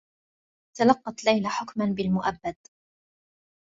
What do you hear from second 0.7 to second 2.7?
تلقّت ليلى حكما بالمؤبّد.